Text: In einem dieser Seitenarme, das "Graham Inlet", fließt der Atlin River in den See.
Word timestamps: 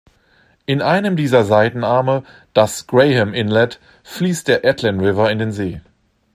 In 0.65 0.81
einem 0.81 1.15
dieser 1.15 1.43
Seitenarme, 1.45 2.23
das 2.55 2.87
"Graham 2.87 3.35
Inlet", 3.35 3.79
fließt 4.01 4.47
der 4.47 4.65
Atlin 4.65 4.99
River 4.99 5.29
in 5.29 5.37
den 5.37 5.51
See. 5.51 5.79